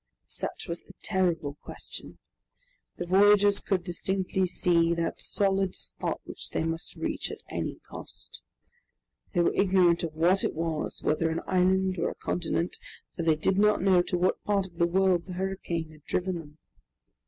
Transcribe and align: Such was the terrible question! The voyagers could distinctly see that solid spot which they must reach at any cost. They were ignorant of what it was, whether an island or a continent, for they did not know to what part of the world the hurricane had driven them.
Such 0.25 0.67
was 0.67 0.81
the 0.81 0.95
terrible 1.03 1.57
question! 1.61 2.17
The 2.97 3.05
voyagers 3.05 3.59
could 3.59 3.83
distinctly 3.83 4.47
see 4.47 4.95
that 4.95 5.21
solid 5.21 5.75
spot 5.75 6.21
which 6.23 6.49
they 6.49 6.63
must 6.63 6.95
reach 6.95 7.29
at 7.29 7.43
any 7.51 7.77
cost. 7.87 8.41
They 9.33 9.41
were 9.41 9.53
ignorant 9.53 10.01
of 10.01 10.15
what 10.15 10.43
it 10.43 10.55
was, 10.55 11.03
whether 11.03 11.29
an 11.29 11.41
island 11.45 11.99
or 11.99 12.09
a 12.09 12.15
continent, 12.15 12.77
for 13.15 13.21
they 13.21 13.35
did 13.35 13.59
not 13.59 13.83
know 13.83 14.01
to 14.01 14.17
what 14.17 14.43
part 14.43 14.65
of 14.65 14.79
the 14.79 14.87
world 14.87 15.27
the 15.27 15.33
hurricane 15.33 15.91
had 15.91 16.03
driven 16.05 16.39
them. 16.39 16.57